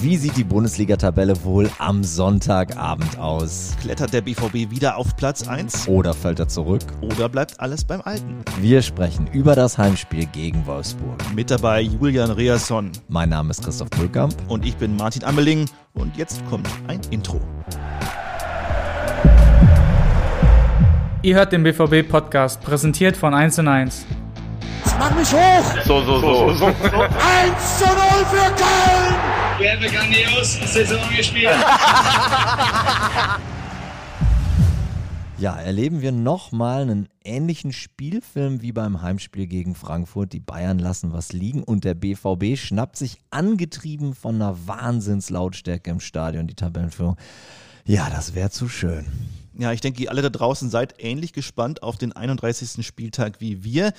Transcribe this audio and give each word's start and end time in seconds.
Wie 0.00 0.16
sieht 0.16 0.36
die 0.36 0.44
Bundesliga-Tabelle 0.44 1.42
wohl 1.42 1.68
am 1.78 2.04
Sonntagabend 2.04 3.18
aus? 3.18 3.76
Klettert 3.80 4.12
der 4.12 4.20
BVB 4.20 4.70
wieder 4.70 4.96
auf 4.96 5.16
Platz 5.16 5.48
1? 5.48 5.88
Oder 5.88 6.14
fällt 6.14 6.38
er 6.38 6.46
zurück? 6.46 6.82
Oder 7.00 7.28
bleibt 7.28 7.58
alles 7.58 7.84
beim 7.84 8.00
Alten? 8.02 8.36
Wir 8.60 8.80
sprechen 8.82 9.26
über 9.32 9.56
das 9.56 9.76
Heimspiel 9.76 10.26
gegen 10.26 10.64
Wolfsburg. 10.66 11.18
Mit 11.34 11.50
dabei 11.50 11.80
Julian 11.80 12.30
Reasson. 12.30 12.92
Mein 13.08 13.30
Name 13.30 13.50
ist 13.50 13.64
Christoph 13.64 13.90
Böckamp. 13.90 14.36
Und 14.46 14.64
ich 14.64 14.76
bin 14.76 14.94
Martin 14.94 15.24
Ammeling. 15.24 15.68
Und 15.94 16.16
jetzt 16.16 16.46
kommt 16.48 16.68
ein 16.86 17.00
Intro. 17.10 17.40
Ihr 21.22 21.34
hört 21.34 21.50
den 21.50 21.64
BVB-Podcast, 21.64 22.62
präsentiert 22.62 23.16
von 23.16 23.34
1 23.34 23.58
und 23.58 23.66
1. 23.66 24.06
Mach 24.98 25.14
mich 25.14 25.32
hoch! 25.32 25.82
So, 25.84 26.04
so, 26.04 26.20
so. 26.20 26.54
so. 26.58 26.66
1 26.66 26.74
zu 27.78 27.84
0 27.84 27.94
für 28.30 28.50
Köln! 28.56 29.14
Wir 29.58 29.72
haben 29.72 29.80
grandios 29.80 30.58
Saison 30.72 31.00
gespielt. 31.16 31.50
Ja, 35.40 35.54
erleben 35.54 36.00
wir 36.00 36.10
nochmal 36.10 36.82
einen 36.82 37.08
ähnlichen 37.22 37.72
Spielfilm 37.72 38.60
wie 38.60 38.72
beim 38.72 39.02
Heimspiel 39.02 39.46
gegen 39.46 39.76
Frankfurt. 39.76 40.32
Die 40.32 40.40
Bayern 40.40 40.80
lassen 40.80 41.12
was 41.12 41.32
liegen 41.32 41.62
und 41.62 41.84
der 41.84 41.94
BVB 41.94 42.58
schnappt 42.58 42.96
sich 42.96 43.20
angetrieben 43.30 44.16
von 44.16 44.34
einer 44.34 44.66
Wahnsinnslautstärke 44.66 45.92
im 45.92 46.00
Stadion 46.00 46.48
die 46.48 46.56
Tabellenführung. 46.56 47.16
Ja, 47.84 48.10
das 48.10 48.34
wäre 48.34 48.50
zu 48.50 48.68
schön. 48.68 49.06
Ja, 49.58 49.72
ich 49.72 49.80
denke, 49.80 50.04
ihr 50.04 50.10
alle 50.10 50.22
da 50.22 50.30
draußen 50.30 50.70
seid 50.70 50.94
ähnlich 50.98 51.32
gespannt 51.32 51.82
auf 51.82 51.96
den 51.96 52.12
31. 52.12 52.86
Spieltag 52.86 53.40
wie 53.40 53.64
wir. 53.64 53.92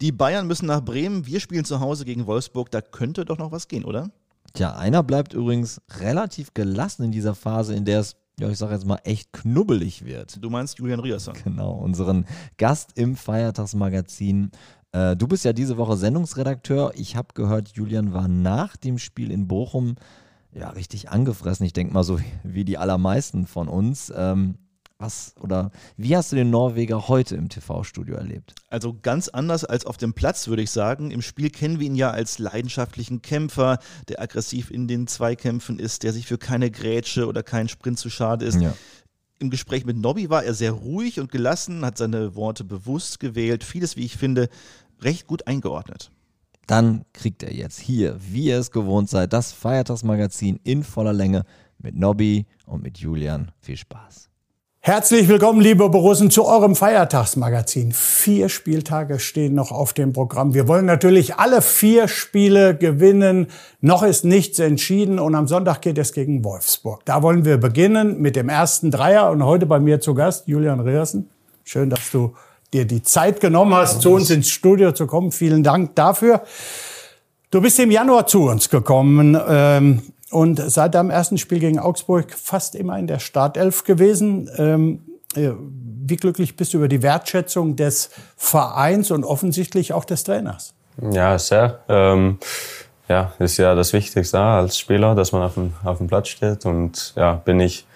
Die 0.00 0.10
Bayern 0.10 0.48
müssen 0.48 0.66
nach 0.66 0.84
Bremen, 0.84 1.24
wir 1.26 1.38
spielen 1.38 1.64
zu 1.64 1.78
Hause 1.78 2.04
gegen 2.04 2.26
Wolfsburg. 2.26 2.70
Da 2.72 2.80
könnte 2.80 3.24
doch 3.24 3.38
noch 3.38 3.52
was 3.52 3.68
gehen, 3.68 3.84
oder? 3.84 4.10
Tja, 4.54 4.74
einer 4.74 5.04
bleibt 5.04 5.32
übrigens 5.32 5.80
relativ 6.00 6.52
gelassen 6.52 7.04
in 7.04 7.12
dieser 7.12 7.36
Phase, 7.36 7.74
in 7.74 7.84
der 7.84 8.00
es, 8.00 8.16
ja, 8.40 8.48
ich 8.48 8.58
sage 8.58 8.74
jetzt 8.74 8.86
mal, 8.86 8.98
echt 9.04 9.32
knubbelig 9.32 10.04
wird. 10.04 10.42
Du 10.42 10.50
meinst 10.50 10.78
Julian 10.78 10.98
Riasson? 10.98 11.34
Genau, 11.44 11.72
unseren 11.72 12.26
Gast 12.58 12.90
im 12.96 13.14
Feiertagsmagazin. 13.14 14.50
Äh, 14.90 15.14
du 15.14 15.28
bist 15.28 15.44
ja 15.44 15.52
diese 15.52 15.76
Woche 15.76 15.96
Sendungsredakteur. 15.96 16.92
Ich 16.96 17.14
habe 17.14 17.28
gehört, 17.34 17.68
Julian 17.68 18.12
war 18.12 18.26
nach 18.26 18.76
dem 18.76 18.98
Spiel 18.98 19.30
in 19.30 19.46
Bochum 19.46 19.94
ja 20.52 20.70
richtig 20.70 21.10
angefressen. 21.10 21.66
Ich 21.66 21.72
denke 21.72 21.94
mal 21.94 22.04
so 22.04 22.18
wie 22.42 22.64
die 22.64 22.78
allermeisten 22.78 23.46
von 23.46 23.68
uns. 23.68 24.12
Ähm, 24.16 24.56
was 24.98 25.34
oder 25.40 25.70
wie 25.96 26.16
hast 26.16 26.32
du 26.32 26.36
den 26.36 26.50
Norweger 26.50 27.08
heute 27.08 27.36
im 27.36 27.48
TV-Studio 27.48 28.16
erlebt? 28.16 28.54
Also 28.68 28.96
ganz 29.02 29.28
anders 29.28 29.64
als 29.64 29.86
auf 29.86 29.96
dem 29.96 30.14
Platz, 30.14 30.48
würde 30.48 30.62
ich 30.62 30.70
sagen. 30.70 31.10
Im 31.10 31.22
Spiel 31.22 31.50
kennen 31.50 31.80
wir 31.80 31.86
ihn 31.86 31.96
ja 31.96 32.10
als 32.10 32.38
leidenschaftlichen 32.38 33.22
Kämpfer, 33.22 33.78
der 34.08 34.20
aggressiv 34.20 34.70
in 34.70 34.88
den 34.88 35.06
Zweikämpfen 35.06 35.78
ist, 35.78 36.02
der 36.02 36.12
sich 36.12 36.26
für 36.26 36.38
keine 36.38 36.70
Grätsche 36.70 37.26
oder 37.26 37.42
keinen 37.42 37.68
Sprint 37.68 37.98
zu 37.98 38.10
schade 38.10 38.44
ist. 38.44 38.60
Ja. 38.60 38.74
Im 39.40 39.50
Gespräch 39.50 39.84
mit 39.84 39.96
Nobby 39.96 40.30
war 40.30 40.44
er 40.44 40.54
sehr 40.54 40.72
ruhig 40.72 41.18
und 41.18 41.30
gelassen, 41.30 41.84
hat 41.84 41.98
seine 41.98 42.36
Worte 42.36 42.64
bewusst 42.64 43.18
gewählt, 43.18 43.64
vieles, 43.64 43.96
wie 43.96 44.04
ich 44.04 44.16
finde, 44.16 44.48
recht 45.00 45.26
gut 45.26 45.46
eingeordnet. 45.46 46.10
Dann 46.66 47.04
kriegt 47.12 47.42
er 47.42 47.52
jetzt 47.52 47.78
hier, 47.78 48.16
wie 48.20 48.46
ihr 48.46 48.58
es 48.58 48.70
gewohnt 48.70 49.10
seid, 49.10 49.32
das 49.32 49.52
Feiertagsmagazin 49.52 50.60
in 50.62 50.82
voller 50.82 51.12
Länge 51.12 51.44
mit 51.78 51.94
Nobby 51.94 52.46
und 52.64 52.82
mit 52.82 52.98
Julian. 52.98 53.50
Viel 53.60 53.76
Spaß. 53.76 54.30
Herzlich 54.86 55.28
willkommen, 55.28 55.62
liebe 55.62 55.88
Borussen, 55.88 56.30
zu 56.30 56.44
eurem 56.44 56.76
Feiertagsmagazin. 56.76 57.92
Vier 57.92 58.50
Spieltage 58.50 59.18
stehen 59.18 59.54
noch 59.54 59.72
auf 59.72 59.94
dem 59.94 60.12
Programm. 60.12 60.52
Wir 60.52 60.68
wollen 60.68 60.84
natürlich 60.84 61.36
alle 61.36 61.62
vier 61.62 62.06
Spiele 62.06 62.76
gewinnen. 62.76 63.46
Noch 63.80 64.02
ist 64.02 64.26
nichts 64.26 64.58
entschieden 64.58 65.18
und 65.18 65.34
am 65.36 65.48
Sonntag 65.48 65.80
geht 65.80 65.96
es 65.96 66.12
gegen 66.12 66.44
Wolfsburg. 66.44 67.00
Da 67.06 67.22
wollen 67.22 67.46
wir 67.46 67.56
beginnen 67.56 68.20
mit 68.20 68.36
dem 68.36 68.50
ersten 68.50 68.90
Dreier 68.90 69.30
und 69.30 69.42
heute 69.42 69.64
bei 69.64 69.80
mir 69.80 70.02
zu 70.02 70.12
Gast 70.12 70.48
Julian 70.48 70.80
Reersen. 70.80 71.30
Schön, 71.64 71.88
dass 71.88 72.10
du 72.10 72.34
dir 72.74 72.84
die 72.84 73.02
Zeit 73.02 73.40
genommen 73.40 73.72
hast, 73.72 74.02
zu 74.02 74.10
uns 74.10 74.28
ins 74.28 74.50
Studio 74.50 74.92
zu 74.92 75.06
kommen. 75.06 75.32
Vielen 75.32 75.62
Dank 75.62 75.94
dafür. 75.94 76.42
Du 77.50 77.62
bist 77.62 77.78
im 77.78 77.90
Januar 77.90 78.26
zu 78.26 78.50
uns 78.50 78.68
gekommen. 78.68 79.34
Ähm, 79.48 80.02
und 80.34 80.60
seit 80.60 80.96
deinem 80.96 81.10
ersten 81.10 81.38
Spiel 81.38 81.60
gegen 81.60 81.78
Augsburg 81.78 82.32
fast 82.32 82.74
immer 82.74 82.98
in 82.98 83.06
der 83.06 83.20
Startelf 83.20 83.84
gewesen. 83.84 84.50
Ähm, 84.56 85.04
äh, 85.36 85.52
wie 86.06 86.16
glücklich 86.16 86.56
bist 86.56 86.74
du 86.74 86.78
über 86.78 86.88
die 86.88 87.02
Wertschätzung 87.02 87.76
des 87.76 88.10
Vereins 88.36 89.12
und 89.12 89.22
offensichtlich 89.22 89.92
auch 89.92 90.04
des 90.04 90.24
Trainers? 90.24 90.74
Ja, 91.12 91.38
sehr. 91.38 91.78
Ähm, 91.88 92.38
ja, 93.08 93.32
ist 93.38 93.58
ja 93.58 93.76
das 93.76 93.92
Wichtigste 93.92 94.40
als 94.40 94.76
Spieler, 94.76 95.14
dass 95.14 95.30
man 95.30 95.42
auf 95.42 95.54
dem, 95.54 95.72
auf 95.84 95.98
dem 95.98 96.08
Platz 96.08 96.28
steht. 96.28 96.66
Und 96.66 97.12
ja, 97.14 97.34
bin 97.34 97.60
ich 97.60 97.86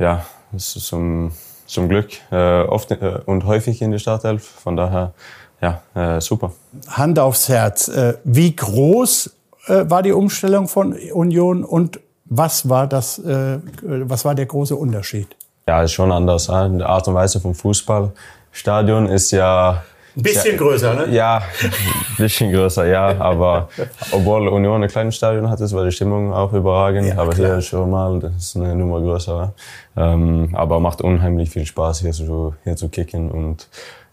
ja, 0.00 0.26
zum, 0.56 1.30
zum 1.64 1.88
Glück 1.88 2.10
äh, 2.32 2.62
oft 2.62 2.90
äh, 2.90 3.20
und 3.24 3.44
häufig 3.44 3.82
in 3.82 3.92
der 3.92 4.00
Startelf. 4.00 4.42
Von 4.44 4.74
daher, 4.76 5.14
ja, 5.60 5.80
äh, 5.94 6.20
super. 6.20 6.52
Hand 6.88 7.20
aufs 7.20 7.48
Herz. 7.48 7.86
Äh, 7.86 8.14
wie 8.24 8.56
groß 8.56 9.30
äh, 9.66 9.88
war 9.88 10.02
die 10.02 10.12
Umstellung 10.12 10.68
von 10.68 10.92
Union 11.12 11.64
und 11.64 12.00
was 12.24 12.68
war 12.68 12.86
das, 12.86 13.18
äh, 13.18 13.58
was 13.82 14.24
war 14.24 14.34
der 14.34 14.46
große 14.46 14.74
Unterschied? 14.74 15.28
Ja, 15.68 15.82
ist 15.82 15.92
schon 15.92 16.12
anders. 16.12 16.48
Äh? 16.48 16.70
Die 16.70 16.82
Art 16.82 17.06
und 17.08 17.14
Weise 17.14 17.40
vom 17.40 17.54
Fußballstadion 17.54 19.06
ist 19.06 19.30
ja 19.30 19.82
ein 20.16 20.22
bisschen 20.22 20.52
ja, 20.52 20.56
größer, 20.56 20.94
ne? 20.94 21.14
Ja, 21.14 21.42
ein 21.62 22.16
bisschen 22.16 22.50
größer, 22.52 22.86
ja. 22.86 23.18
Aber 23.18 23.68
obwohl 24.12 24.48
Union 24.48 24.82
ein 24.82 24.88
kleines 24.88 25.16
Stadion 25.16 25.50
hat, 25.50 25.60
war 25.60 25.84
die 25.84 25.92
Stimmung 25.92 26.32
auch 26.32 26.52
überragend. 26.52 27.08
Ja, 27.08 27.18
aber 27.18 27.32
klar. 27.32 27.54
hier 27.54 27.60
schon 27.60 27.90
mal, 27.90 28.18
das 28.18 28.32
ist 28.36 28.56
eine 28.56 28.74
Nummer 28.74 29.00
größer. 29.00 29.52
Ähm, 29.96 30.50
aber 30.54 30.80
macht 30.80 31.02
unheimlich 31.02 31.50
viel 31.50 31.66
Spaß, 31.66 32.00
hier 32.00 32.12
zu, 32.12 32.54
hier 32.64 32.76
zu 32.76 32.88
kicken. 32.88 33.30
Und 33.30 33.68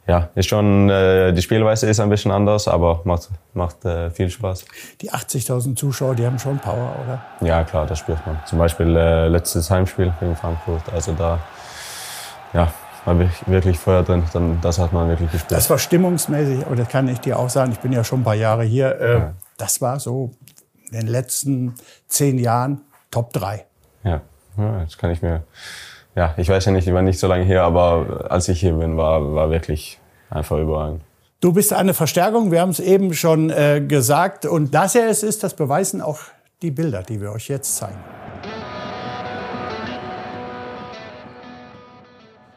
ja, 0.05 0.29
ist 0.35 0.49
schon, 0.49 0.89
äh, 0.89 1.31
die 1.31 1.41
Spielweise 1.41 1.87
ist 1.87 1.99
ein 1.99 2.09
bisschen 2.09 2.31
anders, 2.31 2.67
aber 2.67 3.01
macht, 3.05 3.29
macht 3.53 3.85
äh, 3.85 4.09
viel 4.09 4.29
Spaß. 4.29 4.65
Die 4.99 5.11
80.000 5.11 5.75
Zuschauer, 5.75 6.15
die 6.15 6.25
haben 6.25 6.37
schon 6.37 6.59
Power, 6.59 6.93
oder? 7.03 7.23
Ja, 7.39 7.63
klar, 7.63 7.85
das 7.85 7.99
spürt 7.99 8.25
man. 8.25 8.37
Zum 8.45 8.59
Beispiel 8.59 8.95
äh, 8.95 9.29
letztes 9.29 9.71
Heimspiel 9.71 10.13
gegen 10.19 10.35
Frankfurt. 10.35 10.81
Also 10.91 11.13
da, 11.13 11.39
ja, 12.51 12.73
war 13.05 13.17
wirklich 13.45 13.79
Feuer 13.79 14.03
drin. 14.03 14.23
Dann, 14.33 14.59
das 14.61 14.77
hat 14.77 14.91
man 14.91 15.07
wirklich 15.07 15.31
gespürt. 15.31 15.51
Das 15.51 15.69
war 15.69 15.77
stimmungsmäßig, 15.77 16.65
aber 16.65 16.75
das 16.75 16.89
kann 16.89 17.07
ich 17.07 17.19
dir 17.19 17.39
auch 17.39 17.49
sagen. 17.49 17.71
Ich 17.71 17.79
bin 17.79 17.93
ja 17.93 18.03
schon 18.03 18.21
ein 18.21 18.23
paar 18.25 18.35
Jahre 18.35 18.63
hier. 18.63 18.99
Äh, 18.99 19.13
ja. 19.13 19.33
Das 19.57 19.79
war 19.81 19.99
so 20.01 20.31
in 20.91 20.99
den 20.99 21.07
letzten 21.07 21.75
zehn 22.07 22.37
Jahren 22.37 22.81
Top 23.09 23.31
3. 23.31 23.65
Ja, 24.03 24.21
ja 24.57 24.83
das 24.83 24.97
kann 24.97 25.11
ich 25.11 25.21
mir 25.21 25.43
ja, 26.15 26.33
ich 26.37 26.49
weiß 26.49 26.65
ja 26.65 26.71
nicht, 26.71 26.87
ich 26.87 26.93
war 26.93 27.01
nicht 27.01 27.19
so 27.19 27.27
lange 27.27 27.43
hier, 27.43 27.63
aber 27.63 28.27
als 28.29 28.47
ich 28.47 28.59
hier 28.59 28.73
bin, 28.73 28.97
war, 28.97 29.33
war 29.33 29.49
wirklich 29.49 29.99
einfach 30.29 30.57
überall. 30.57 30.99
Du 31.39 31.51
bist 31.51 31.73
eine 31.73 31.93
Verstärkung, 31.93 32.51
wir 32.51 32.61
haben 32.61 32.69
es 32.69 32.79
eben 32.79 33.13
schon 33.13 33.49
äh, 33.49 33.83
gesagt. 33.85 34.45
Und 34.45 34.73
dass 34.73 34.95
er 34.95 35.09
es 35.09 35.23
ist, 35.23 35.43
das 35.43 35.55
beweisen 35.55 36.01
auch 36.01 36.19
die 36.61 36.71
Bilder, 36.71 37.03
die 37.03 37.19
wir 37.19 37.31
euch 37.31 37.49
jetzt 37.49 37.75
zeigen. 37.75 37.99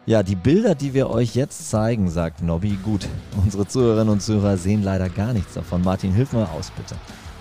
Ja, 0.05 0.23
die 0.23 0.37
Bilder, 0.37 0.77
die 0.77 0.95
wir 0.95 1.11
euch 1.11 1.35
jetzt 1.35 1.69
zeigen, 1.69 2.09
sagt 2.09 2.41
Nobby. 2.41 2.79
Gut, 2.85 3.09
unsere 3.43 3.67
Zuhörerinnen 3.67 4.13
und 4.13 4.21
Zuhörer 4.21 4.57
sehen 4.57 4.85
leider 4.85 5.09
gar 5.09 5.33
nichts 5.33 5.55
davon. 5.55 5.83
Martin, 5.83 6.13
hilf 6.13 6.33
mal 6.33 6.47
aus, 6.57 6.71
bitte. 6.71 6.95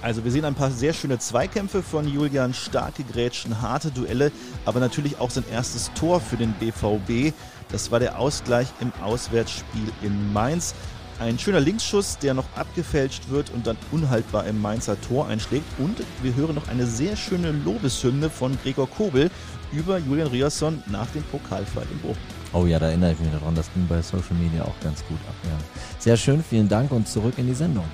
Also 0.06 0.24
wir 0.24 0.32
sehen 0.32 0.46
ein 0.46 0.54
paar 0.54 0.70
sehr 0.70 0.94
schöne 0.94 1.18
Zweikämpfe 1.18 1.82
von 1.82 2.08
Julian, 2.08 2.54
starke 2.54 3.04
Grätschen, 3.04 3.64
harte 3.64 3.90
Duelle, 3.90 4.32
aber 4.64 4.80
natürlich 4.80 5.18
auch 5.20 5.32
sein 5.32 5.46
erstes 5.52 5.90
Tor 5.96 6.22
für 6.22 6.38
den 6.38 6.54
BVB. 6.54 7.34
Das 7.72 7.90
war 7.90 8.00
der 8.00 8.20
Ausgleich 8.20 8.68
im 8.82 8.94
Auswärtsspiel 9.04 9.92
in 10.04 10.32
Mainz. 10.32 10.76
Ein 11.18 11.40
schöner 11.40 11.60
Linksschuss, 11.60 12.20
der 12.20 12.36
noch 12.36 12.46
abgefälscht 12.56 13.30
wird 13.30 13.50
und 13.50 13.66
dann 13.66 13.78
unhaltbar 13.92 14.46
im 14.46 14.62
Mainzer 14.62 14.96
Tor 15.02 15.28
einschlägt. 15.28 15.66
Und 15.80 15.98
wir 16.22 16.36
hören 16.36 16.54
noch 16.54 16.68
eine 16.68 16.86
sehr 16.86 17.16
schöne 17.16 17.52
Lobeshymne 17.52 18.29
von 18.29 18.56
Gregor 18.62 18.88
Kobel 18.88 19.32
über 19.72 19.97
Julian 19.97 20.28
Riasson 20.28 20.84
nach 20.85 21.08
dem 21.16 21.24
Pokalfight 21.24 21.88
in 21.91 21.97
Bochum. 22.02 22.18
Oh 22.53 22.68
ja, 22.68 22.78
da 22.78 22.90
erinnere 22.90 23.14
ich 23.14 23.20
mich 23.20 23.32
daran. 23.32 23.56
Das 23.56 23.74
ging 23.74 23.88
bei 23.88 24.03
Social 24.03 24.35
Media 24.40 24.66
auch 24.66 24.79
ganz 24.84 25.03
gut 25.08 25.18
ab. 25.28 25.35
Ja. 25.46 25.58
Sehr 25.97 26.16
schön, 26.16 26.44
vielen 26.47 26.70
Dank 26.70 26.91
und 26.91 27.08
zurück 27.08 27.34
in 27.38 27.47
die 27.47 27.56
Sendung. 27.56 27.85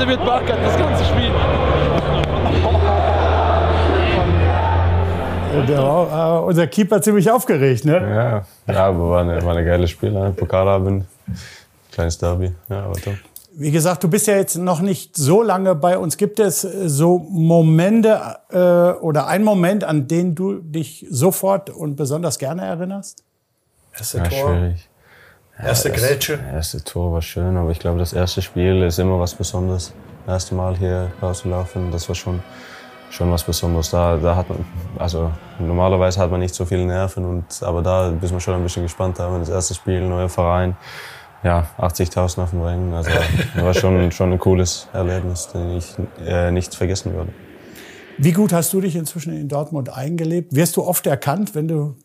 Ganze 0.00 0.16
wird 0.16 0.24
beackert, 0.24 0.58
das 0.64 0.78
ganze 0.78 1.04
Spiel. 1.04 1.30
Der 5.68 5.82
war, 5.82 6.38
äh, 6.38 6.46
unser 6.46 6.66
Keeper 6.68 7.02
ziemlich 7.02 7.30
aufgeregt, 7.30 7.84
ne? 7.84 8.44
Ja, 8.66 8.72
ja 8.72 8.86
aber 8.86 9.10
war 9.10 9.20
eine, 9.20 9.44
war 9.44 9.54
eine 9.54 9.62
geile 9.62 9.86
Spiel. 9.86 10.10
Ne? 10.10 10.32
Pokalabend, 10.34 11.04
kleines 11.92 12.16
Derby. 12.16 12.50
Ja, 12.70 12.84
aber 12.84 12.94
top. 12.94 13.12
Wie 13.52 13.70
gesagt, 13.70 14.02
du 14.02 14.08
bist 14.08 14.26
ja 14.26 14.36
jetzt 14.36 14.56
noch 14.56 14.80
nicht 14.80 15.18
so 15.18 15.42
lange 15.42 15.74
bei 15.74 15.98
uns. 15.98 16.16
Gibt 16.16 16.40
es 16.40 16.64
äh, 16.64 16.88
so 16.88 17.18
Momente 17.18 18.38
äh, 18.48 18.98
oder 19.02 19.26
ein 19.26 19.44
Moment, 19.44 19.84
an 19.84 20.08
den 20.08 20.34
du 20.34 20.60
dich 20.60 21.06
sofort 21.10 21.68
und 21.68 21.96
besonders 21.96 22.38
gerne 22.38 22.62
erinnerst? 22.62 23.22
Erste 23.92 24.16
ja, 24.16 24.24
Tor. 24.24 24.56
schwierig. 24.56 24.89
Erste 25.62 25.90
Grätsche? 25.90 26.38
Das 26.38 26.74
erste 26.74 26.84
Tor 26.84 27.12
war 27.12 27.22
schön, 27.22 27.56
aber 27.56 27.70
ich 27.70 27.78
glaube, 27.78 27.98
das 27.98 28.12
erste 28.12 28.40
Spiel 28.42 28.82
ist 28.82 28.98
immer 28.98 29.18
was 29.20 29.34
Besonderes. 29.34 29.92
Das 30.26 30.34
erste 30.34 30.54
Mal 30.54 30.76
hier 30.76 31.10
rauszulaufen, 31.20 31.90
das 31.90 32.08
war 32.08 32.14
schon, 32.14 32.42
schon 33.10 33.30
was 33.30 33.44
Besonderes. 33.44 33.90
Da, 33.90 34.16
da 34.16 34.36
hat 34.36 34.48
man, 34.48 34.64
also 34.98 35.30
normalerweise 35.58 36.20
hat 36.20 36.30
man 36.30 36.40
nicht 36.40 36.54
so 36.54 36.64
viele 36.64 36.86
Nerven, 36.86 37.24
und, 37.24 37.62
aber 37.62 37.82
da 37.82 38.10
ist 38.10 38.30
man 38.30 38.40
schon 38.40 38.54
ein 38.54 38.62
bisschen 38.62 38.84
gespannt. 38.84 39.18
Da 39.18 39.38
das 39.38 39.48
erste 39.48 39.74
Spiel, 39.74 40.00
neuer 40.00 40.28
Verein, 40.28 40.76
ja, 41.42 41.66
80.000 41.78 42.42
auf 42.42 42.50
dem 42.50 42.62
Ring. 42.62 42.94
Also 42.94 43.10
das 43.10 43.64
war 43.64 43.74
schon, 43.74 44.12
schon 44.12 44.32
ein 44.32 44.38
cooles 44.38 44.88
Erlebnis, 44.92 45.48
das 45.52 45.62
ich 45.76 46.26
äh, 46.26 46.50
nicht 46.50 46.74
vergessen 46.74 47.14
würde. 47.14 47.32
Wie 48.18 48.32
gut 48.32 48.52
hast 48.52 48.72
du 48.74 48.82
dich 48.82 48.96
inzwischen 48.96 49.32
in 49.32 49.48
Dortmund 49.48 49.88
eingelebt? 49.88 50.54
Wirst 50.54 50.76
du 50.76 50.84
oft 50.84 51.06
erkannt, 51.06 51.54
wenn 51.54 51.68
du 51.68 51.96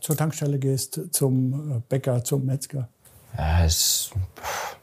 zur 0.00 0.16
Tankstelle 0.16 0.58
gehst, 0.58 1.00
zum 1.12 1.84
Bäcker, 1.88 2.24
zum 2.24 2.44
Metzger? 2.44 2.88
Ja, 3.36 3.64
es, 3.64 4.10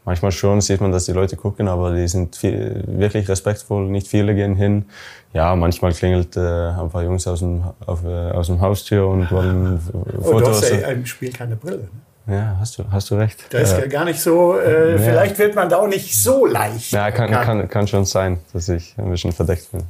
manchmal 0.06 0.32
schon 0.32 0.62
sieht 0.62 0.82
man, 0.82 0.92
dass 0.92 1.06
die 1.06 1.12
Leute 1.12 1.36
gucken, 1.36 1.68
aber 1.68 1.94
die 1.94 2.08
sind 2.08 2.36
viel, 2.36 2.84
wirklich 2.88 3.28
respektvoll. 3.28 3.88
Nicht 3.90 4.08
viele 4.08 4.34
gehen 4.36 4.56
hin. 4.56 4.86
Ja, 5.34 5.56
manchmal 5.56 5.94
klingelt 5.94 6.36
äh, 6.38 6.40
ein 6.40 6.90
paar 6.90 7.04
Jungs 7.04 7.28
aus 7.28 7.40
dem, 7.40 7.64
auf, 7.86 8.04
äh, 8.04 8.32
aus 8.32 8.48
dem 8.48 8.62
Haustür 8.62 9.08
und 9.08 9.30
wollen 9.32 9.80
Fotos. 9.80 10.26
Oh, 10.26 10.40
du 10.40 10.48
hast 10.48 10.70
ja 10.70 10.88
im 10.88 11.06
Spiel 11.06 11.32
keine 11.32 11.56
Brille. 11.56 11.90
Ne? 12.26 12.36
Ja, 12.36 12.58
hast 12.60 12.78
du, 12.78 12.84
hast 12.92 13.10
du 13.10 13.16
recht. 13.16 13.46
Das 13.52 13.72
ist 13.72 13.78
ja 13.78 13.88
gar 13.88 14.04
nicht 14.04 14.20
so, 14.20 14.58
äh, 14.60 14.92
ja. 14.92 14.98
vielleicht 14.98 15.40
wird 15.40 15.56
man 15.56 15.70
da 15.70 15.78
auch 15.78 15.88
nicht 15.88 16.18
so 16.22 16.46
leicht. 16.46 16.92
Ja, 16.92 17.10
kann, 17.12 17.32
kann, 17.32 17.70
kann 17.70 17.88
schon 17.88 18.04
sein, 18.04 18.40
dass 18.52 18.68
ich 18.68 18.96
ein 18.98 19.10
bisschen 19.10 19.32
verdeckt 19.32 19.72
bin. 19.72 19.84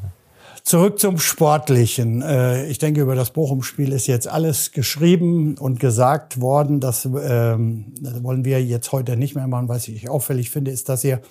Zurück 0.68 1.00
zum 1.00 1.18
Sportlichen. 1.18 2.22
Äh, 2.22 2.66
ich 2.66 2.78
denke, 2.78 3.00
über 3.00 3.16
das 3.16 3.30
Bochum-Spiel 3.30 3.94
ist 3.94 4.06
jetzt 4.06 4.28
alles 4.28 4.74
geschrieben 4.74 5.58
und 5.58 5.80
gesagt 5.80 6.42
worden. 6.42 6.82
Das, 6.82 7.06
ähm, 7.06 7.94
das 8.02 8.22
wollen 8.22 8.44
wir 8.44 8.62
jetzt 8.62 8.92
heute 8.92 9.16
nicht 9.16 9.34
mehr 9.34 9.48
machen. 9.48 9.70
Was 9.70 9.88
ich 9.88 10.10
auffällig 10.10 10.52
finde, 10.52 10.72
ist, 10.72 10.90
dass 10.90 11.06
ihr 11.06 11.22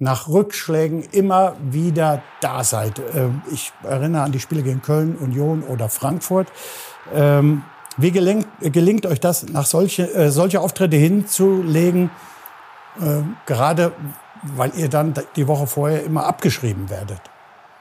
nach 0.00 0.26
Rückschlägen 0.26 1.04
immer 1.12 1.54
wieder 1.70 2.20
da 2.40 2.64
seid. 2.64 3.00
Ähm, 3.14 3.42
ich 3.52 3.70
erinnere 3.84 4.22
an 4.22 4.32
die 4.32 4.40
Spiele 4.40 4.64
gegen 4.64 4.82
Köln, 4.82 5.14
Union 5.14 5.62
oder 5.62 5.88
Frankfurt. 5.88 6.48
Ähm, 7.14 7.62
wie 7.96 8.10
gelingt, 8.10 8.48
gelingt 8.60 9.06
euch 9.06 9.20
das, 9.20 9.46
nach 9.50 9.66
solche, 9.66 10.12
äh, 10.12 10.32
solche 10.32 10.60
Auftritte 10.60 10.96
hinzulegen, 10.96 12.10
gerade 13.46 13.92
weil 14.42 14.72
ihr 14.76 14.88
dann 14.88 15.14
die 15.36 15.46
Woche 15.46 15.68
vorher 15.68 16.02
immer 16.02 16.26
abgeschrieben 16.26 16.90
werdet? 16.90 17.20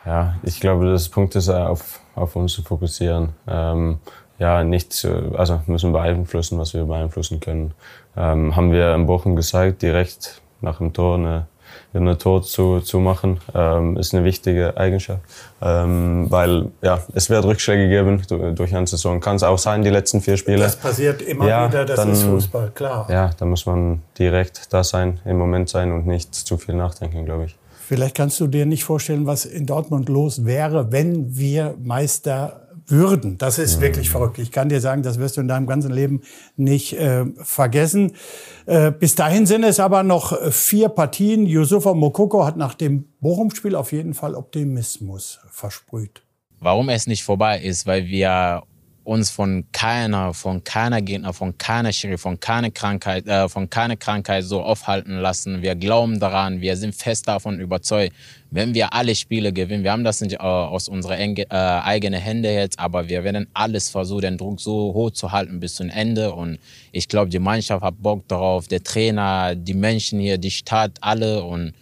Ja, 0.10 0.34
ich 0.42 0.60
glaube, 0.60 0.92
das 0.92 1.08
Punkt 1.08 1.36
ist, 1.36 1.50
auf, 1.50 2.00
auf 2.16 2.36
uns 2.36 2.54
zu 2.54 2.64
fokussieren. 2.64 3.30
Ähm, 3.48 4.00
ja, 4.40 4.64
nicht 4.64 4.92
zu, 4.92 5.38
also 5.38 5.62
müssen 5.68 5.92
beeinflussen, 5.92 6.58
was 6.58 6.74
wir 6.74 6.84
beeinflussen 6.86 7.40
können. 7.40 7.76
Ähm, 8.18 8.56
haben 8.56 8.72
wir 8.72 8.96
in 8.96 9.06
Bochum 9.06 9.36
gezeigt, 9.36 9.84
direkt 9.84 10.42
nach 10.62 10.80
dem 10.80 10.94
Tor 10.94 11.18
eine, 11.18 11.46
eine 11.94 12.18
Tor 12.18 12.42
zu, 12.42 12.80
zu 12.80 13.00
machen, 13.00 13.40
ähm, 13.54 13.98
ist 13.98 14.16
eine 14.16 14.24
wichtige 14.24 14.76
Eigenschaft. 14.78 15.22
Ähm, 15.62 16.26
weil 16.32 16.72
ja, 16.82 17.04
es 17.14 17.30
wird 17.30 17.46
Rückschläge 17.46 17.88
geben 17.88 18.56
durch 18.56 18.76
eine 18.76 18.88
Saison. 18.88 19.20
Kann 19.20 19.36
es 19.36 19.44
auch 19.44 19.60
sein, 19.60 19.84
die 19.84 19.92
letzten 19.92 20.22
vier 20.22 20.38
Spiele. 20.38 20.58
Das 20.58 20.76
passiert 20.76 21.22
immer 21.22 21.48
ja, 21.48 21.70
wieder, 21.70 21.86
das 21.86 21.98
dann, 21.98 22.12
ist 22.12 22.24
Fußball, 22.24 22.72
klar. 22.74 23.06
Ja, 23.12 23.30
da 23.38 23.46
muss 23.46 23.68
man 23.68 24.02
direkt 24.18 24.74
da 24.74 24.84
sein, 24.84 25.20
im 25.24 25.38
Moment 25.38 25.70
sein 25.70 25.92
und 25.92 26.08
nicht 26.08 26.34
zu 26.34 26.58
viel 26.58 26.74
nachdenken, 26.74 27.26
glaube 27.26 27.46
ich. 27.46 27.59
Vielleicht 27.90 28.14
kannst 28.14 28.40
du 28.40 28.46
dir 28.46 28.68
nicht 28.68 28.84
vorstellen, 28.84 29.26
was 29.26 29.46
in 29.46 29.66
Dortmund 29.66 30.10
los 30.10 30.46
wäre, 30.46 30.92
wenn 30.92 31.36
wir 31.36 31.76
Meister 31.82 32.68
würden. 32.86 33.40
Das 33.40 33.58
ist 33.58 33.78
mhm. 33.78 33.82
wirklich 33.82 34.12
verrückt. 34.12 34.38
Ich 34.38 34.52
kann 34.52 34.70
dir 34.70 34.80
sagen, 34.80 35.02
das 35.02 35.18
wirst 35.18 35.38
du 35.38 35.42
in 35.42 35.48
deinem 35.48 35.66
ganzen 35.66 35.92
Leben 35.92 36.22
nicht 36.56 36.94
äh, 36.94 37.26
vergessen. 37.38 38.12
Äh, 38.68 38.92
bis 38.92 39.16
dahin 39.16 39.48
sind 39.48 39.64
es 39.64 39.80
aber 39.80 40.04
noch 40.04 40.40
vier 40.52 40.90
Partien. 40.90 41.48
Yusufa 41.48 41.96
Mokoko 41.96 42.46
hat 42.46 42.58
nach 42.58 42.76
dem 42.76 43.06
Bochum-Spiel 43.22 43.74
auf 43.74 43.92
jeden 43.92 44.14
Fall 44.14 44.36
Optimismus 44.36 45.40
versprüht. 45.50 46.22
Warum 46.60 46.90
es 46.90 47.08
nicht 47.08 47.24
vorbei 47.24 47.60
ist, 47.60 47.88
weil 47.88 48.06
wir 48.06 48.62
uns 49.04 49.30
von 49.32 49.66
keiner, 49.72 50.34
von 50.34 50.64
keiner 50.64 51.02
Gegner, 51.02 51.34
von 51.34 51.58
keiner 51.58 51.92
Schiri, 51.92 52.18
von 52.18 52.40
keiner 52.40 52.70
Krankheit, 52.70 53.28
äh, 53.28 53.50
von 53.50 53.70
keiner 53.70 53.96
Krankheit 53.96 54.44
so 54.44 54.62
aufhalten 54.62 55.18
lassen. 55.18 55.62
Wir 55.62 55.76
glauben 55.76 56.20
daran, 56.20 56.62
wir 56.62 56.78
sind 56.78 56.94
fest 56.94 57.28
davon 57.28 57.60
überzeugt, 57.60 58.14
wenn 58.52 58.74
wir 58.74 58.94
alle 58.94 59.16
Spiele 59.16 59.54
gewinnen, 59.54 59.84
wir 59.84 59.92
haben 59.92 60.04
das 60.04 60.22
nicht 60.22 60.34
äh, 60.34 60.38
aus 60.38 60.88
unserer 60.88 61.20
äh, 61.20 61.46
eigenen 61.50 62.20
Hände 62.20 62.52
jetzt, 62.52 62.80
aber 62.80 63.08
wir 63.10 63.24
werden 63.24 63.48
alles 63.54 63.90
versuchen, 63.90 64.22
den 64.22 64.38
Druck 64.38 64.60
so 64.60 64.94
hoch 64.94 65.12
zu 65.12 65.32
halten 65.32 65.60
bis 65.60 65.76
zum 65.76 65.90
Ende. 65.90 66.34
Und 66.34 66.60
ich 66.92 67.08
glaube, 67.08 67.30
die 67.30 67.40
Mannschaft 67.40 67.84
hat 67.84 68.02
Bock 68.02 68.28
darauf, 68.28 68.68
der 68.68 68.84
Trainer, 68.84 69.56
die 69.56 69.74
Menschen 69.74 70.20
hier, 70.20 70.38
die 70.38 70.52
Stadt, 70.52 70.92
alle 71.02 71.44
und 71.44 71.74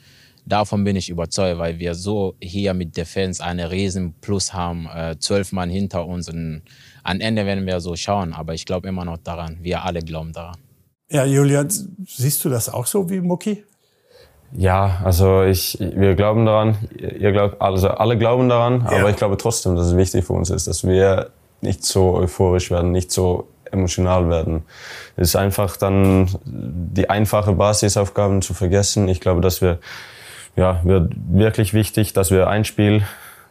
Davon 0.48 0.86
bin 0.86 0.96
ich 0.96 1.10
überzeugt, 1.10 1.60
weil 1.60 1.78
wir 1.78 1.94
so 1.94 2.36
hier 2.40 2.74
mit 2.74 2.96
der 2.96 3.06
Fans 3.06 3.42
eine 3.42 3.70
riesen 3.70 4.14
Plus 4.22 4.54
haben, 4.54 4.88
äh, 4.88 5.18
zwölf 5.20 5.52
Mann 5.52 5.70
hinter 5.70 6.06
uns 6.06 6.30
und 6.30 6.62
am 7.08 7.22
Ende 7.22 7.46
werden 7.46 7.66
wir 7.66 7.80
so 7.80 7.96
schauen, 7.96 8.34
aber 8.34 8.54
ich 8.54 8.66
glaube 8.66 8.90
immer 8.90 9.06
noch 9.06 9.18
daran. 9.18 9.58
Wir 9.62 9.84
alle 9.86 10.02
glauben 10.02 10.34
daran. 10.34 10.58
Ja, 11.10 11.24
Julian, 11.24 11.70
siehst 12.06 12.44
du 12.44 12.50
das 12.50 12.68
auch 12.68 12.86
so 12.86 13.10
wie 13.10 13.22
Mucki? 13.22 13.64
Ja, 14.52 15.00
also 15.04 15.44
ich, 15.44 15.78
wir 15.80 16.16
glauben 16.16 16.46
daran, 16.46 16.78
ihr 16.98 17.32
glaubt, 17.32 17.62
also 17.62 17.90
alle 17.90 18.18
glauben 18.18 18.50
daran, 18.50 18.82
ja. 18.82 19.00
aber 19.00 19.10
ich 19.10 19.16
glaube 19.16 19.38
trotzdem, 19.38 19.76
dass 19.76 19.88
es 19.88 19.96
wichtig 19.96 20.26
für 20.26 20.34
uns 20.34 20.50
ist, 20.50 20.68
dass 20.68 20.86
wir 20.86 21.30
nicht 21.62 21.86
so 21.86 22.14
euphorisch 22.16 22.72
werden, 22.72 22.92
nicht 22.92 23.12
so 23.12 23.48
emotional 23.72 24.30
werden. 24.30 24.64
Es 25.16 25.30
ist 25.30 25.36
einfach 25.38 25.78
dann 25.78 26.30
die 26.46 27.10
einfache 27.10 27.54
Basisaufgaben 27.54 28.42
zu 28.42 28.54
vergessen. 28.54 29.08
Ich 29.08 29.22
glaube, 29.22 29.40
dass 29.42 29.62
wir, 29.62 29.80
ja, 30.56 30.82
wird 30.84 31.14
wirklich 31.30 31.74
wichtig, 31.74 32.14
dass 32.14 32.32
wir 32.32 32.48
ein 32.48 32.66
Spiel 32.66 33.04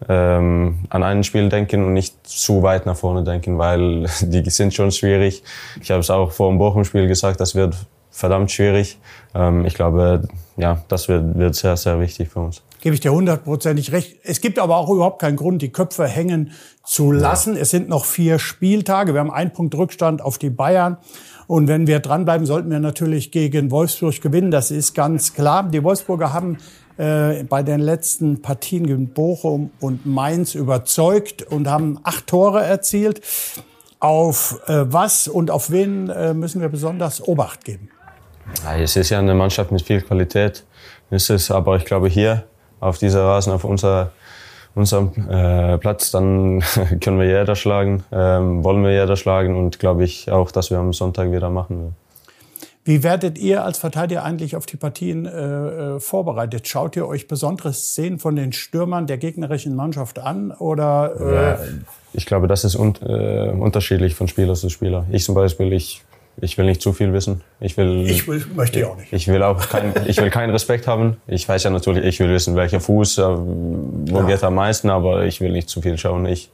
ähm, 0.09 0.79
an 0.91 1.03
ein 1.03 1.25
Spiel 1.25 1.49
denken 1.49 1.85
und 1.85 1.93
nicht 1.93 2.27
zu 2.27 2.63
weit 2.63 2.87
nach 2.87 2.97
vorne 2.97 3.25
denken, 3.25 3.59
weil 3.59 4.07
die 4.21 4.51
sind 4.51 4.75
schon 4.75 4.91
schwierig. 4.93 5.43
Ich 5.81 5.91
habe 5.91 6.01
es 6.01 6.11
auch 6.11 6.33
vor 6.33 6.51
dem 6.51 6.59
Bochum-Spiel 6.59 7.09
gesagt, 7.09 7.41
das 7.41 7.55
wird 7.55 7.77
verdammt 8.11 8.51
schwierig. 8.51 8.99
Ähm, 9.35 9.65
ich 9.65 9.75
glaube, 9.75 10.29
ja, 10.57 10.83
das 10.89 11.09
wird, 11.09 11.39
wird 11.39 11.55
sehr, 11.55 11.77
sehr 11.77 12.01
wichtig 12.01 12.31
für 12.31 12.41
uns. 12.41 12.63
Gebe 12.81 12.95
ich 12.95 13.01
dir 13.01 13.13
hundertprozentig 13.13 13.93
recht. 13.93 14.19
Es 14.23 14.41
gibt 14.41 14.59
aber 14.59 14.77
auch 14.77 14.89
überhaupt 14.89 15.21
keinen 15.21 15.37
Grund, 15.37 15.61
die 15.61 15.71
Köpfe 15.71 16.07
hängen 16.07 16.53
zu 16.85 17.13
lassen. 17.13 17.55
Ja. 17.55 17.63
Es 17.63 17.71
sind 17.71 17.89
noch 17.89 18.05
vier 18.05 18.39
Spieltage. 18.39 19.13
Wir 19.13 19.21
haben 19.21 19.31
einen 19.31 19.53
Punkt 19.53 19.75
Rückstand 19.75 20.23
auf 20.23 20.39
die 20.39 20.51
Bayern. 20.51 20.99
Und 21.47 21.69
wenn 21.69 21.87
wir 21.87 22.01
dranbleiben, 22.01 22.47
sollten 22.47 22.71
wir 22.71 22.81
natürlich 22.81 23.31
gegen 23.31 23.71
Wolfsburg 23.71 24.21
gewinnen. 24.21 24.51
Das 24.51 24.71
ist 24.71 24.95
ganz 24.95 25.35
klar. 25.35 25.69
Die 25.69 25.83
Wolfsburger 25.83 26.33
haben 26.33 26.59
äh, 26.97 27.45
bei 27.45 27.63
den 27.63 27.81
letzten 27.81 28.43
Partien 28.43 28.87
gegen 28.87 29.09
Bochum 29.09 29.71
und 29.81 30.07
Mainz 30.07 30.55
überzeugt 30.55 31.43
und 31.43 31.69
haben 31.69 31.99
acht 32.03 32.27
Tore 32.27 32.65
erzielt. 32.65 33.21
Auf 33.99 34.61
äh, 34.67 34.93
was 34.93 35.27
und 35.27 35.51
auf 35.51 35.71
wen 35.71 36.09
äh, 36.11 36.35
müssen 36.35 36.61
wir 36.61 36.69
besonders 36.69 37.27
Obacht 37.27 37.65
geben? 37.65 37.91
Ja, 38.65 38.77
es 38.77 38.97
ist 38.97 39.11
ja 39.11 39.19
eine 39.19 39.35
Mannschaft 39.35 39.73
mit 39.73 39.83
viel 39.83 40.01
Qualität. 40.03 40.65
Es 41.11 41.31
ist 41.31 41.51
aber, 41.51 41.77
ich 41.77 41.85
glaube, 41.85 42.09
hier 42.09 42.45
auf 42.81 42.99
dieser 42.99 43.25
Rasen, 43.25 43.53
auf 43.53 43.65
unser, 43.65 44.13
unserem 44.75 45.13
äh, 45.29 45.79
Platz, 45.79 46.11
dann 46.11 46.63
können 47.01 47.19
wir 47.19 47.27
jeder 47.27 47.57
schlagen, 47.57 48.05
ähm, 48.13 48.65
wollen 48.65 48.83
wir 48.83 48.93
jeder 48.93 49.17
schlagen 49.17 49.57
und 49.57 49.79
glaube 49.79 50.05
ich 50.05 50.31
auch, 50.31 50.51
dass 50.51 50.71
wir 50.71 50.79
am 50.79 50.93
Sonntag 50.93 51.33
wieder 51.33 51.51
machen 51.51 51.79
werden. 51.79 52.06
Wie 52.87 53.03
werdet 53.03 53.37
ihr 53.37 53.65
als 53.65 53.79
Verteidiger 53.79 54.23
eigentlich 54.23 54.55
auf 54.55 54.65
die 54.65 54.77
Partien 54.77 55.27
äh, 55.27 55.97
äh, 55.97 56.01
vorbereitet? 56.01 56.69
Schaut 56.69 56.95
ihr 56.95 57.09
euch 57.09 57.27
besondere 57.27 57.73
Szenen 57.73 58.21
von 58.21 58.37
den 58.37 58.53
Stürmern 58.53 59.09
der 59.09 59.19
gegnerischen 59.19 59.75
Mannschaft 59.75 60.21
an? 60.21 60.53
Oder, 60.53 61.17
äh 61.19 61.35
ja, 61.35 61.59
ich 62.13 62.27
glaube, 62.27 62.47
das 62.47 62.63
ist 62.63 62.77
un 62.77 62.95
äh, 63.03 63.51
unterschiedlich 63.51 64.15
von 64.15 64.29
Spieler 64.29 64.55
zu 64.55 64.71
Spieler. 64.71 65.05
Ich 65.11 65.25
zum 65.25 65.35
Beispiel, 65.35 65.73
ich, 65.73 66.05
ich 66.41 66.57
will 66.59 66.67
nicht 66.67 66.81
zu 66.81 66.93
viel 66.93 67.13
wissen. 67.13 67.41
Ich, 67.59 67.77
will, 67.77 68.09
ich 68.09 68.29
will, 68.29 68.47
möchte 68.55 68.79
ich 68.79 68.85
auch 68.85 68.97
nicht. 68.97 69.13
Ich 69.13 69.27
will 69.27 69.43
auch 69.43 69.69
kein, 69.69 69.93
ich 70.07 70.19
will 70.19 70.31
keinen 70.31 70.51
Respekt 70.51 70.87
haben. 70.87 71.17
Ich 71.27 71.49
weiß 71.49 71.65
ja 71.65 71.71
natürlich, 71.71 72.05
ich 72.05 72.21
will 72.21 72.31
wissen, 72.31 72.55
welcher 72.55 72.79
Fuß, 72.79 73.19
äh, 73.19 73.23
wo 73.25 74.19
ja. 74.19 74.27
geht 74.27 74.45
am 74.45 74.55
meisten, 74.55 74.91
aber 74.91 75.25
ich 75.25 75.41
will 75.41 75.51
nicht 75.51 75.69
zu 75.69 75.83
viel 75.83 75.99
schauen. 75.99 76.25
Ich 76.27 76.51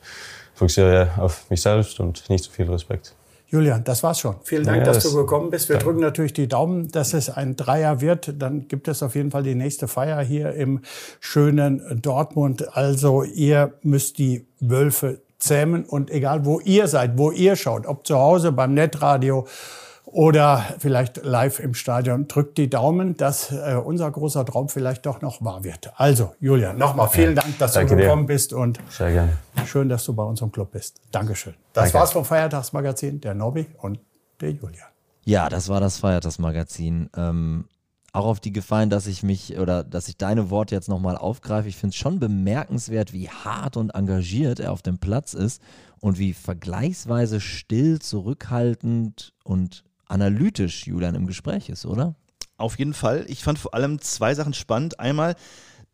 fokussiere 0.55 1.11
auf 1.19 1.51
mich 1.51 1.61
selbst 1.61 2.01
und 2.01 2.31
nicht 2.31 2.45
zu 2.45 2.51
viel 2.51 2.71
Respekt. 2.71 3.15
Julian, 3.53 3.85
das 3.85 4.03
war's 4.03 4.19
schon. 4.19 4.37
Vielen 4.45 4.65
Dank, 4.65 4.79
ja, 4.79 4.85
dass 4.85 5.03
das 5.03 5.13
du 5.13 5.19
gekommen 5.19 5.51
bist. 5.51 5.69
Wir 5.69 5.77
drücken 5.77 6.01
natürlich 6.01 6.33
die 6.33 6.49
Daumen, 6.49 6.91
dass 6.91 7.13
es 7.13 7.29
ein 7.29 7.55
Dreier 7.55 8.01
wird. 8.01 8.33
Dann 8.41 8.67
gibt 8.67 8.89
es 8.89 9.03
auf 9.03 9.15
jeden 9.15 9.31
Fall 9.31 9.43
die 9.43 9.55
nächste 9.55 9.89
Feier 9.89 10.23
hier 10.23 10.55
im 10.55 10.81
schönen 11.21 12.01
Dortmund. 12.01 12.75
Also 12.75 13.25
ihr 13.25 13.75
müsst 13.83 14.17
die 14.17 14.47
Wölfe 14.59 15.21
zähmen 15.39 15.85
und 15.85 16.11
egal 16.11 16.47
wo 16.47 16.61
ihr 16.61 16.89
seid, 16.89 17.19
wo 17.19 17.31
ihr 17.31 17.55
schaut, 17.57 17.87
ob 17.87 18.07
zu 18.07 18.17
Hause 18.17 18.53
beim 18.53 18.73
Netradio 18.73 19.47
oder 20.13 20.65
vielleicht 20.79 21.25
live 21.25 21.59
im 21.59 21.75
Stadion. 21.75 22.29
Drückt 22.29 22.59
die 22.59 22.71
Daumen, 22.71 23.17
dass 23.17 23.51
äh, 23.51 23.81
unser 23.83 24.11
großer 24.11 24.45
Traum 24.45 24.69
vielleicht 24.69 25.07
doch 25.07 25.21
noch 25.23 25.43
wahr 25.43 25.65
wird. 25.65 25.93
Also, 25.97 26.35
Julian, 26.39 26.77
nochmal 26.79 27.09
vielen 27.09 27.35
Dank, 27.35 27.59
dass 27.59 27.73
Danke 27.73 27.97
du 27.97 28.03
gekommen 28.03 28.27
dir. 28.27 28.35
bist 28.35 28.53
und 28.53 28.79
Sehr 28.91 29.11
gerne. 29.13 29.33
schön, 29.67 29.89
dass 29.89 30.05
du 30.05 30.13
bei 30.13 30.23
unserem 30.23 30.53
Club 30.53 30.73
bist. 30.73 31.01
Dankeschön. 31.11 31.55
Das 31.73 31.85
Danke. 31.85 31.99
war's 31.99 32.13
vom 32.13 32.25
Feiertagsmagazin, 32.25 33.21
der 33.21 33.35
Nobby 33.35 33.67
und 33.81 33.99
der 34.41 34.51
Julian. 34.51 34.87
Ja, 35.25 35.49
das 35.49 35.69
war 35.69 35.81
das 35.81 35.99
Feiertagsmagazin. 35.99 37.09
Ähm, 37.17 37.65
auch 38.13 38.27
auf 38.27 38.41
die 38.41 38.53
Gefallen, 38.53 38.91
dass 38.91 39.07
ich 39.07 39.23
mich 39.23 39.59
oder 39.59 39.83
dass 39.83 40.09
ich 40.09 40.19
deine 40.19 40.51
Worte 40.51 40.75
jetzt 40.75 40.89
nochmal 40.89 41.17
aufgreife. 41.17 41.69
Ich 41.69 41.77
finde 41.77 41.95
es 41.95 41.97
schon 41.97 42.21
bemerkenswert, 42.21 43.15
wie 43.15 43.31
hart 43.31 43.79
und 43.79 43.95
engagiert 43.95 44.61
er 44.61 44.73
auf 44.73 44.83
dem 44.83 44.99
Platz 44.99 45.33
ist 45.33 45.63
und 46.01 46.19
wie 46.19 46.35
vergleichsweise 46.35 47.41
still, 47.41 48.01
zurückhaltend 48.01 49.33
und 49.45 49.85
analytisch 50.13 50.87
Julian 50.87 51.15
im 51.15 51.27
Gespräch 51.27 51.69
ist, 51.69 51.87
oder? 51.87 52.15
Auf 52.57 52.79
jeden 52.79 52.95
Fall. 52.95 53.25
Ich 53.29 53.43
fand 53.43 53.59
vor 53.59 53.75
allem 53.75 54.01
zwei 54.01 54.35
Sachen 54.35 54.55
spannend. 54.55 55.01
Einmal, 55.01 55.35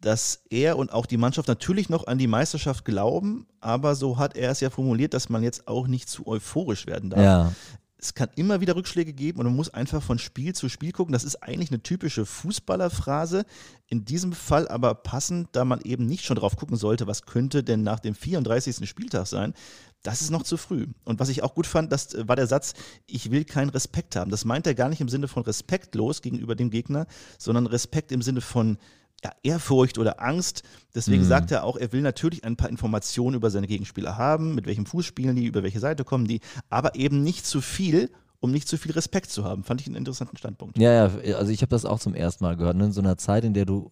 dass 0.01 0.43
er 0.51 0.77
und 0.77 0.93
auch 0.93 1.07
die 1.07 1.17
Mannschaft 1.17 1.49
natürlich 1.49 1.89
noch 1.89 2.07
an 2.07 2.19
die 2.19 2.27
Meisterschaft 2.27 2.85
glauben, 2.85 3.47
aber 3.61 3.95
so 3.95 4.19
hat 4.19 4.37
er 4.37 4.51
es 4.51 4.61
ja 4.61 4.71
formuliert, 4.71 5.15
dass 5.15 5.29
man 5.29 5.43
jetzt 5.43 5.67
auch 5.69 5.87
nicht 5.87 6.09
zu 6.09 6.27
euphorisch 6.27 6.87
werden 6.87 7.11
darf. 7.11 7.21
Ja 7.21 7.53
es 8.01 8.15
kann 8.15 8.29
immer 8.37 8.61
wieder 8.61 8.77
Rückschläge 8.77 9.13
geben 9.13 9.41
und 9.41 9.47
man 9.47 9.57
muss 9.57 9.75
einfach 9.75 10.03
von 10.03 10.19
Spiel 10.19 10.55
zu 10.55 10.69
Spiel 10.69 10.93
gucken. 10.93 11.13
Das 11.13 11.25
ist 11.25 11.43
eigentlich 11.43 11.71
eine 11.71 11.83
typische 11.83 12.25
Fußballerphrase. 12.25 13.45
In 13.89 14.05
diesem 14.05 14.33
Fall 14.33 14.69
aber 14.69 14.95
passend, 14.95 15.49
da 15.53 15.65
man 15.65 15.81
eben 15.81 16.07
nicht 16.07 16.25
schon 16.25 16.37
drauf 16.37 16.57
gucken 16.57 16.77
sollte, 16.77 17.09
was 17.09 17.23
könnte 17.23 17.65
denn 17.65 17.83
nach 17.83 17.99
dem 17.99 18.15
34. 18.15 18.89
Spieltag 18.89 19.27
sein. 19.27 19.53
Das 20.03 20.21
ist 20.21 20.31
noch 20.31 20.45
zu 20.45 20.57
früh. 20.57 20.87
Und 21.05 21.19
was 21.19 21.29
ich 21.29 21.43
auch 21.43 21.55
gut 21.55 21.67
fand, 21.67 21.91
das 21.91 22.17
war 22.29 22.37
der 22.37 22.47
Satz, 22.47 22.75
ich 23.07 23.31
will 23.31 23.45
keinen 23.45 23.71
Respekt 23.71 24.17
haben. 24.17 24.31
Das 24.31 24.45
meint 24.45 24.67
er 24.67 24.75
gar 24.75 24.89
nicht 24.89 25.01
im 25.01 25.09
Sinne 25.09 25.29
von 25.29 25.43
respektlos 25.43 26.23
gegenüber 26.23 26.55
dem 26.55 26.71
Gegner, 26.71 27.07
sondern 27.39 27.67
Respekt 27.67 28.13
im 28.13 28.23
Sinne 28.23 28.41
von 28.41 28.79
ja, 29.25 29.33
Ehrfurcht 29.43 29.99
oder 29.99 30.23
Angst. 30.23 30.63
Deswegen 30.95 31.23
mhm. 31.23 31.29
sagt 31.29 31.51
er 31.51 31.65
auch, 31.65 31.77
er 31.77 31.93
will 31.93 32.03
natürlich 32.03 32.45
ein 32.45 32.57
paar 32.57 32.71
Informationen 32.71 33.35
über 33.35 33.51
seine 33.51 33.67
Gegenspieler 33.67 34.17
haben, 34.17 34.55
mit 34.55 34.67
welchem 34.67 34.87
Fuß 34.87 35.05
spielen 35.05 35.37
die, 35.37 35.47
über 35.47 35.63
welche 35.63 35.81
Seite 35.81 36.05
kommen 36.05 36.27
die, 36.27 36.41
aber 36.69 36.95
eben 36.95 37.23
nicht 37.23 37.45
zu 37.45 37.61
viel, 37.61 38.11
um 38.41 38.53
nicht 38.53 38.69
zu 38.69 38.79
viel 38.79 38.93
Respekt 38.93 39.31
zu 39.31 39.45
haben. 39.45 39.65
Fand 39.65 39.81
ich 39.81 39.89
einen 39.89 39.97
interessanten 39.97 40.37
Standpunkt. 40.37 40.79
Ja, 40.79 41.09
ja, 41.09 41.37
also 41.37 41.51
ich 41.51 41.63
habe 41.63 41.71
das 41.71 41.85
auch 41.85 41.99
zum 41.99 42.15
ersten 42.15 42.45
Mal 42.45 42.57
gehört. 42.57 42.77
Ne? 42.77 42.87
In 42.87 42.93
so 42.93 43.01
einer 43.01 43.19
Zeit, 43.19 43.45
in 43.45 43.55
der 43.55 43.65
du 43.65 43.91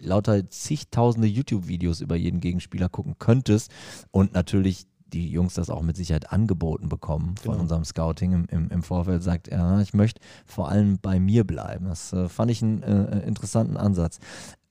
lauter 0.00 0.48
zigtausende 0.50 1.28
YouTube-Videos 1.28 2.00
über 2.00 2.16
jeden 2.16 2.40
Gegenspieler 2.40 2.88
gucken 2.88 3.16
könntest 3.18 3.70
und 4.10 4.32
natürlich 4.34 4.86
die 5.12 5.30
Jungs 5.30 5.54
das 5.54 5.70
auch 5.70 5.82
mit 5.82 5.96
Sicherheit 5.96 6.32
angeboten 6.32 6.88
bekommen 6.88 7.36
von 7.36 7.52
genau. 7.52 7.62
unserem 7.62 7.84
Scouting 7.84 8.32
im, 8.32 8.46
im, 8.50 8.70
im, 8.70 8.82
Vorfeld, 8.82 9.22
sagt 9.22 9.48
er, 9.48 9.80
ich 9.80 9.94
möchte 9.94 10.20
vor 10.44 10.68
allem 10.68 10.98
bei 11.00 11.20
mir 11.20 11.44
bleiben. 11.44 11.86
Das 11.86 12.12
äh, 12.12 12.28
fand 12.28 12.50
ich 12.50 12.62
einen 12.62 12.82
äh, 12.82 13.20
interessanten 13.26 13.76
Ansatz. 13.76 14.18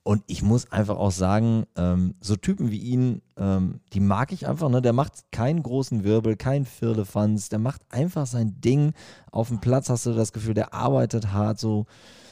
Und 0.08 0.24
ich 0.28 0.44
muss 0.44 0.72
einfach 0.72 0.98
auch 0.98 1.12
sagen, 1.12 1.66
ähm, 1.76 2.14
so 2.22 2.36
Typen 2.36 2.70
wie 2.70 2.78
ihn, 2.78 3.24
ähm, 3.38 3.80
die 3.92 4.00
mag 4.00 4.32
ich 4.32 4.48
einfach. 4.48 4.70
Ne? 4.70 4.80
Der 4.80 4.94
macht 4.94 5.32
keinen 5.32 5.64
großen 5.64 6.04
Wirbel, 6.04 6.36
keinen 6.36 6.66
Firlefanz. 6.66 7.50
Der 7.50 7.58
macht 7.58 7.82
einfach 7.90 8.28
sein 8.28 8.62
Ding. 8.62 8.94
Auf 9.32 9.48
dem 9.48 9.62
Platz 9.62 9.90
hast 9.90 10.06
du 10.06 10.14
das 10.14 10.32
Gefühl, 10.32 10.54
der 10.54 10.76
arbeitet 10.76 11.32
hart. 11.32 11.60
So, 11.60 11.88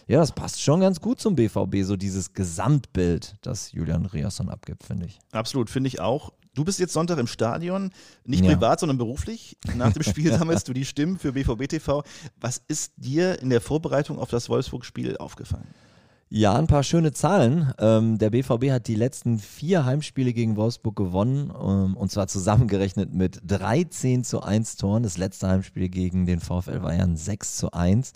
ja, 0.05 0.19
das 0.19 0.33
passt 0.33 0.61
schon 0.61 0.81
ganz 0.81 1.01
gut 1.01 1.19
zum 1.19 1.35
BVB, 1.35 1.77
so 1.81 1.95
dieses 1.95 2.33
Gesamtbild, 2.33 3.37
das 3.41 3.71
Julian 3.71 4.05
Riasson 4.05 4.49
abgibt, 4.49 4.83
finde 4.83 5.07
ich. 5.07 5.17
Absolut, 5.31 5.71
finde 5.71 5.87
ich 5.87 5.99
auch. 5.99 6.31
Du 6.55 6.63
bist 6.63 6.79
jetzt 6.79 6.93
Sonntag 6.93 7.17
im 7.17 7.27
Stadion, 7.27 7.91
nicht 8.25 8.45
ja. 8.45 8.51
privat, 8.51 8.79
sondern 8.79 8.99
beruflich. 8.99 9.57
Nach 9.75 9.91
dem 9.91 10.03
Spiel 10.03 10.31
sammelst 10.37 10.67
du 10.67 10.73
die 10.73 10.85
Stimmen 10.85 11.17
für 11.17 11.33
BVB 11.33 11.67
TV. 11.67 12.03
Was 12.39 12.61
ist 12.67 12.93
dir 12.95 13.41
in 13.41 13.49
der 13.49 13.61
Vorbereitung 13.61 14.19
auf 14.19 14.29
das 14.29 14.49
Wolfsburg-Spiel 14.49 15.17
aufgefallen? 15.17 15.67
Ja, 16.29 16.55
ein 16.55 16.67
paar 16.67 16.83
schöne 16.83 17.11
Zahlen. 17.11 17.73
Ähm, 17.77 18.17
der 18.17 18.31
BVB 18.31 18.71
hat 18.71 18.87
die 18.87 18.95
letzten 18.95 19.37
vier 19.39 19.85
Heimspiele 19.85 20.33
gegen 20.33 20.55
Wolfsburg 20.55 20.95
gewonnen 20.95 21.51
ähm, 21.51 21.95
und 21.95 22.11
zwar 22.11 22.27
zusammengerechnet 22.27 23.13
mit 23.13 23.39
13 23.45 24.23
zu 24.23 24.41
1 24.41 24.77
Toren. 24.77 25.03
Das 25.03 25.17
letzte 25.17 25.47
Heimspiel 25.47 25.89
gegen 25.89 26.25
den 26.25 26.39
VfL 26.39 26.81
war 26.81 26.93
ja 26.93 27.03
ein 27.03 27.17
6 27.17 27.57
zu 27.57 27.71
1. 27.71 28.13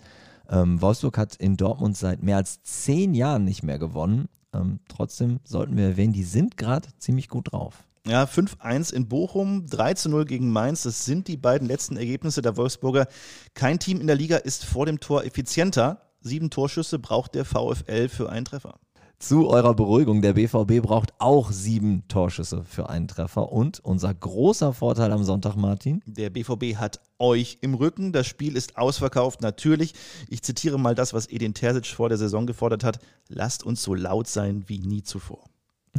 Ähm, 0.48 0.80
Wolfsburg 0.80 1.18
hat 1.18 1.36
in 1.36 1.56
Dortmund 1.56 1.96
seit 1.96 2.22
mehr 2.22 2.36
als 2.38 2.62
zehn 2.62 3.14
Jahren 3.14 3.44
nicht 3.44 3.62
mehr 3.62 3.78
gewonnen. 3.78 4.28
Ähm, 4.52 4.80
trotzdem 4.88 5.40
sollten 5.44 5.76
wir 5.76 5.84
erwähnen, 5.84 6.12
die 6.12 6.24
sind 6.24 6.56
gerade 6.56 6.88
ziemlich 6.98 7.28
gut 7.28 7.52
drauf. 7.52 7.84
Ja, 8.08 8.24
5-1 8.24 8.94
in 8.94 9.06
Bochum, 9.06 9.66
3-0 9.66 10.24
gegen 10.24 10.50
Mainz. 10.50 10.84
Das 10.84 11.04
sind 11.04 11.28
die 11.28 11.36
beiden 11.36 11.68
letzten 11.68 11.98
Ergebnisse 11.98 12.40
der 12.40 12.56
Wolfsburger. 12.56 13.06
Kein 13.52 13.78
Team 13.78 14.00
in 14.00 14.06
der 14.06 14.16
Liga 14.16 14.38
ist 14.38 14.64
vor 14.64 14.86
dem 14.86 14.98
Tor 14.98 15.24
effizienter. 15.24 16.00
Sieben 16.22 16.48
Torschüsse 16.48 16.98
braucht 16.98 17.34
der 17.34 17.44
VfL 17.44 18.08
für 18.08 18.30
einen 18.30 18.46
Treffer. 18.46 18.80
Zu 19.18 19.50
eurer 19.50 19.74
Beruhigung, 19.74 20.22
der 20.22 20.32
BVB 20.32 20.80
braucht 20.80 21.12
auch 21.18 21.52
sieben 21.52 22.08
Torschüsse 22.08 22.64
für 22.64 22.88
einen 22.88 23.08
Treffer. 23.08 23.52
Und 23.52 23.80
unser 23.80 24.14
großer 24.14 24.72
Vorteil 24.72 25.12
am 25.12 25.24
Sonntag, 25.24 25.56
Martin? 25.56 26.00
Der 26.06 26.30
BVB 26.30 26.76
hat 26.76 27.00
euch 27.18 27.58
im 27.60 27.74
Rücken. 27.74 28.12
Das 28.12 28.26
Spiel 28.26 28.56
ist 28.56 28.78
ausverkauft, 28.78 29.42
natürlich. 29.42 29.92
Ich 30.30 30.40
zitiere 30.42 30.78
mal 30.78 30.94
das, 30.94 31.12
was 31.12 31.26
Edin 31.26 31.52
Terzic 31.52 31.88
vor 31.88 32.08
der 32.08 32.16
Saison 32.16 32.46
gefordert 32.46 32.84
hat. 32.84 33.00
Lasst 33.28 33.64
uns 33.64 33.82
so 33.82 33.92
laut 33.92 34.28
sein 34.28 34.64
wie 34.66 34.78
nie 34.78 35.02
zuvor. 35.02 35.44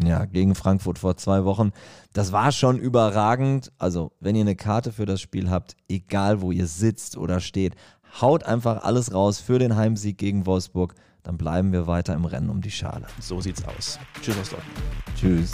Ja, 0.03 0.25
gegen 0.25 0.55
Frankfurt 0.55 0.99
vor 0.99 1.17
zwei 1.17 1.43
Wochen. 1.43 1.71
Das 2.13 2.31
war 2.31 2.51
schon 2.51 2.77
überragend. 2.77 3.71
Also, 3.77 4.11
wenn 4.19 4.35
ihr 4.35 4.41
eine 4.41 4.55
Karte 4.55 4.91
für 4.91 5.05
das 5.05 5.21
Spiel 5.21 5.49
habt, 5.49 5.75
egal 5.87 6.41
wo 6.41 6.51
ihr 6.51 6.67
sitzt 6.67 7.17
oder 7.17 7.39
steht, 7.39 7.75
haut 8.21 8.43
einfach 8.43 8.83
alles 8.83 9.13
raus 9.13 9.39
für 9.39 9.59
den 9.59 9.75
Heimsieg 9.75 10.17
gegen 10.17 10.45
Wolfsburg. 10.45 10.95
Dann 11.23 11.37
bleiben 11.37 11.71
wir 11.73 11.85
weiter 11.85 12.13
im 12.13 12.25
Rennen 12.25 12.49
um 12.49 12.61
die 12.61 12.71
Schale. 12.71 13.07
So 13.19 13.41
sieht's 13.41 13.63
aus. 13.65 13.99
Tschüss 14.21 14.37
aus 14.39 14.49
Dortmund. 14.49 14.75
Tschüss. 15.19 15.51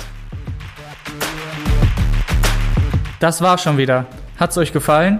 Das 3.19 3.41
war's 3.41 3.63
schon 3.63 3.77
wieder. 3.77 4.05
Hat's 4.37 4.57
euch 4.57 4.71
gefallen? 4.71 5.19